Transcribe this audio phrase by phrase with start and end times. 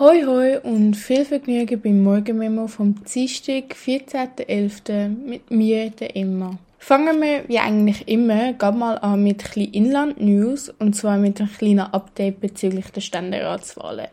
[0.00, 5.08] Hoi hoi und viel Vergnügen beim Morgenmemo vom Dienstag, 14.11.
[5.08, 6.56] mit mir, der Emma.
[6.78, 11.50] Fangen wir wie eigentlich immer gerade mal an mit ein Inland-News und zwar mit einem
[11.50, 14.06] kleinen Update bezüglich der Ständeratswahlen.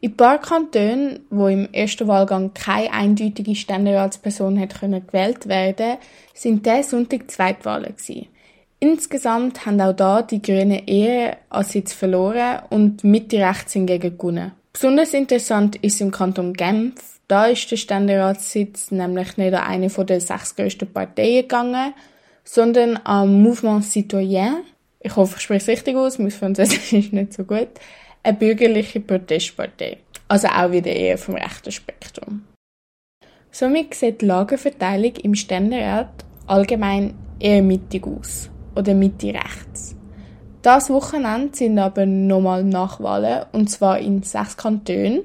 [0.00, 5.96] In ein paar Kantonen, wo im ersten Wahlgang keine eindeutige Ständeratsperson hat gewählt werden,
[6.34, 8.28] sind der Sonntag Zweitwahlen gewesen.
[8.78, 14.52] Insgesamt haben auch da die Grünen eher als Sitz verloren und Mitte rechts hingegen gewonnen.
[14.72, 16.94] Besonders interessant ist im Kanton Genf.
[17.28, 21.94] Da ist der Ständeratssitz nämlich nicht an eine der sechs grössten Parteien gegangen,
[22.44, 24.62] sondern am Mouvement Citoyen.
[25.00, 27.68] Ich hoffe, ich spreche es richtig aus, mein Französisch ist nicht so gut.
[28.22, 29.98] Eine bürgerliche Protestpartei.
[30.28, 32.44] Also auch wieder eher vom rechten Spektrum.
[33.50, 38.48] Somit sieht die Lagerverteilung im Ständerat allgemein eher mittig aus.
[38.74, 39.94] Oder Mitte rechts.
[40.62, 45.22] Das Wochenende sind aber nochmal Nachwahlen, und zwar in sechs Kantonen.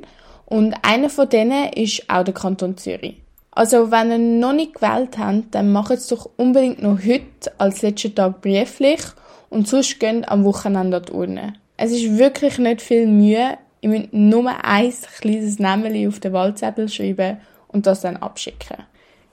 [0.48, 3.22] Und einer von denen ist auch der Kanton Zürich.
[3.52, 7.84] Also, wenn ihr noch nicht gewählt habt, dann macht es doch unbedingt noch heute als
[7.84, 9.02] letzten Tag brieflich
[9.49, 11.54] und sonst geht am Wochenende an die Urne.
[11.76, 13.57] Es ist wirklich nicht viel Mühe.
[13.82, 18.77] Ihr müsst nur ein kleines Namen auf den Wahlzettel schreiben und das dann abschicken.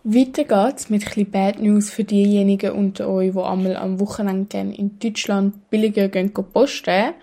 [0.06, 4.76] Weiter geht's mit ein Bad News für diejenigen unter euch, die einmal am Wochenende gerne
[4.76, 7.14] in Deutschland billiger gehen posten.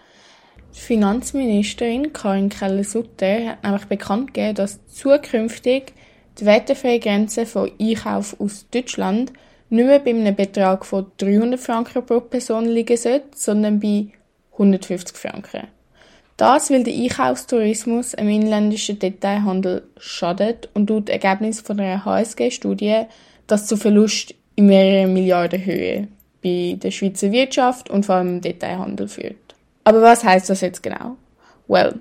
[0.73, 5.94] Die Finanzministerin Karin Keller-Sutter hat nämlich bekannt gegeben, dass zukünftig
[6.40, 9.32] die wertefreie Grenze von Einkauf aus Deutschland
[9.70, 14.08] nicht mehr bei einem Betrag von 300 Franken pro Person liegen sollte, sondern bei
[14.54, 15.68] 150 Franken.
[16.42, 23.03] Das, weil der Einkaufstourismus im inländischen Detailhandel schadet und laut Ergebnis von einer HSG-Studie
[23.45, 26.08] das zu Verlust in mehreren Milliarden Höhe
[26.42, 29.53] bei der Schweizer Wirtschaft und vor allem im Detailhandel führt.
[29.83, 31.16] Aber was heißt das jetzt genau?
[31.67, 32.00] Well,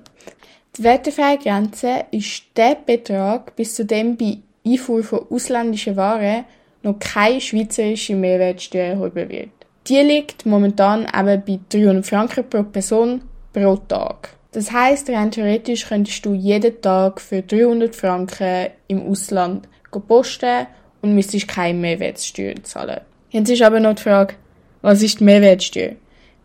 [0.74, 6.46] die wertefreie Grenze ist der Betrag, bis zu dem bei Einfuhr von ausländischen Waren
[6.82, 9.50] noch keine schweizerische Mehrwertsteuer erhoben wird.
[9.86, 13.20] Die liegt momentan eben bei 300 Franken pro Person
[13.52, 14.30] pro Tag.
[14.52, 19.68] Das heißt, rein theoretisch könntest du jeden Tag für 300 Franken im Ausland
[20.08, 20.66] posten
[21.02, 23.00] und müsstest keine Mehrwertsteuer zahlen.
[23.30, 24.34] Jetzt ist aber noch die Frage,
[24.82, 25.92] was ist die Mehrwertsteuer?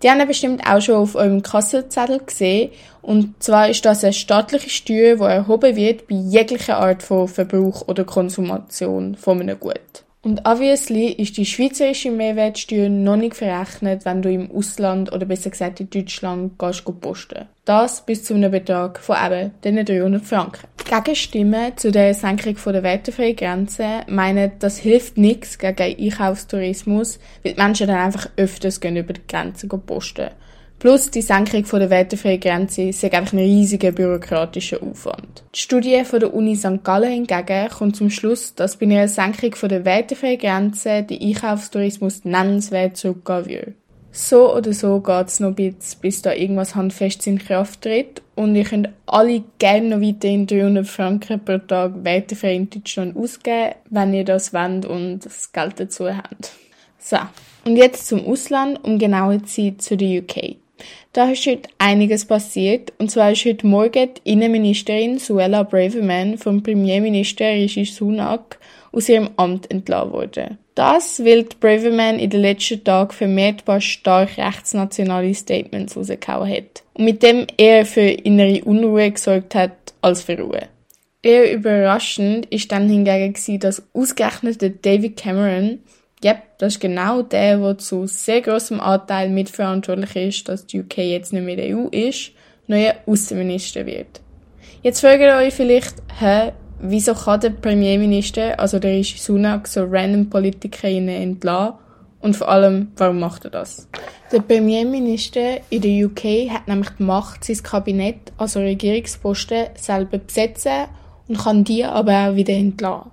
[0.04, 2.72] Die haben ihr bestimmt auch schon auf eurem Kassenzettel gesehen.
[3.02, 7.88] Und zwar ist das eine staatliche Steuer, die erhoben wird bei jeglicher Art von Verbrauch
[7.88, 10.05] oder Konsumation von einem Gut.
[10.26, 15.52] Und obviously ist die schweizerische Mehrwertsteuer noch nicht verrechnet, wenn du im Ausland oder besser
[15.52, 17.46] gesagt in Deutschland gehst posten.
[17.64, 20.68] Das bis zu einem Betrag von eben diesen 300 Franken.
[20.84, 27.62] Gegenstimmen zu der Senkung der wertefreien Grenze meinen, das hilft nichts gegen Einkaufstourismus, weil die
[27.62, 30.32] Menschen dann einfach öfters gehen über die Grenze posten.
[30.80, 35.44] Plus die Senkung der wertefreien Grenze ist einfach ein riesiger bürokratischer Aufwand.
[35.56, 36.84] Die Studie von der Uni St.
[36.84, 42.98] Gallen hingegen kommt zum Schluss, dass bei einer Senkung der wertefreien Grenze der Einkaufstourismus nennenswert
[42.98, 43.74] zurückgehen würde.
[44.12, 48.56] So oder so geht's noch ein bisschen, bis da irgendwas handfest in Kraft tritt und
[48.56, 54.14] ihr könnt alle gerne noch weiterhin 300 Franken pro Tag wertefrei in Deutschland ausgeben, wenn
[54.14, 56.54] ihr das wollt und das Geld dazu habt.
[56.98, 57.18] So,
[57.66, 60.56] und jetzt zum Ausland, um genauer zu sein zu der UK.
[61.14, 62.92] Da ist heute einiges passiert.
[62.98, 68.60] Und zwar ist heute Morgen die Innenministerin Suella Braverman vom Premierminister Rishi Sunak
[68.92, 70.58] aus ihrem Amt entlassen worden.
[70.76, 76.84] Das, weil die Braverman in den letzten Tagen vermehrt paar stark rechtsnationale Statements rausgehauen hat.
[76.94, 79.72] Und mit dem eher für innere Unruhe gesorgt hat
[80.02, 80.68] als für Ruhe.
[81.22, 85.80] Eher überraschend ist dann hingegen dass ausgerechnet David Cameron
[86.26, 90.98] Yep, das ist genau der, der zu sehr großem Anteil mitverantwortlich ist, dass die UK
[90.98, 92.32] jetzt nicht mehr EU ist,
[92.66, 94.22] neuer Außenminister wird.
[94.82, 99.84] Jetzt fragt ihr euch vielleicht, hä, wieso kann der Premierminister, also der Rishi Sunak, so
[99.88, 101.76] random Politikerinnen entlassen?
[102.22, 103.88] Und vor allem, warum macht er das?
[104.32, 110.86] Der Premierminister in der UK hat nämlich die Macht, sein Kabinett, also Regierungsposten, selber besetzen
[111.28, 113.12] und kann die aber auch wieder entlassen.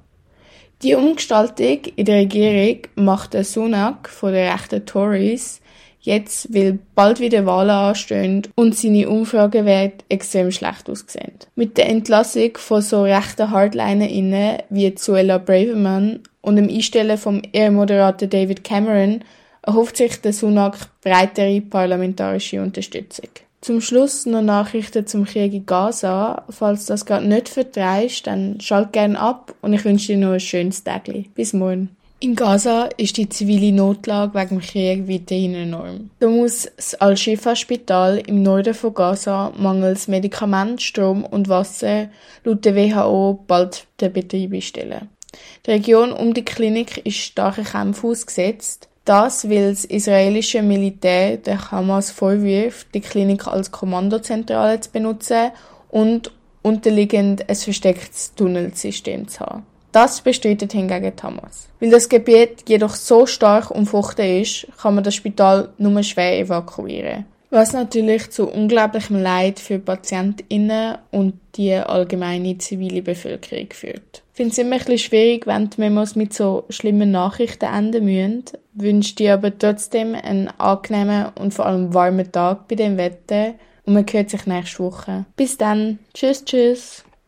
[0.82, 5.60] Die Umgestaltung in der Regierung macht der Sunak von den rechten Tories
[6.00, 11.34] jetzt, weil bald wieder Wahlen anstehen und seine Umfragewerte extrem schlecht aussehen.
[11.54, 17.70] Mit der Entlassung von so rechten HardlinerInnen wie Zuela Braverman und dem Einstellen vom eher
[17.70, 19.22] moderaten David Cameron
[19.62, 23.30] erhofft sich der Sunak breitere parlamentarische Unterstützung.
[23.62, 26.42] Zum Schluss noch Nachrichten zum Krieg in Gaza.
[26.50, 30.40] Falls das gerade nicht vertreibst, dann schalt gern ab und ich wünsche dir noch ein
[30.40, 31.04] schönes Tag.
[31.36, 31.96] Bis morgen.
[32.18, 36.10] In Gaza ist die zivile Notlage wegen dem Krieg weiterhin enorm.
[36.18, 42.08] Da muss das Al-Shifa-Spital im Norden von Gaza mangels Medikament, Strom und Wasser
[42.42, 45.08] laut der WHO bald den Betrieb einstellen.
[45.64, 48.88] Die Region um die Klinik ist starken Kämpfen ausgesetzt.
[49.04, 55.50] Das, weil das israelische Militär der Hamas vorwirft, die Klinik als Kommandozentrale zu benutzen
[55.90, 56.30] und
[56.62, 59.66] unterliegend ein verstecktes Tunnelsystem zu haben.
[59.90, 61.68] Das bestreitet hingegen Hamas.
[61.80, 67.26] Weil das Gebiet jedoch so stark umfochten ist, kann man das Spital nur schwer evakuieren.
[67.50, 74.21] Was natürlich zu unglaublichem Leid für PatientInnen und die allgemeine zivile Bevölkerung führt.
[74.34, 78.44] Finde es immer ein bisschen schwierig, wenn die Memos mit so schlimmen Nachrichten enden müssen.
[78.72, 83.94] Wünsche dir aber trotzdem einen angenehmen und vor allem warmen Tag bei dem Wetter und
[83.94, 85.26] man hört sich nächste Woche.
[85.36, 85.98] Bis dann.
[86.14, 87.04] Tschüss, tschüss.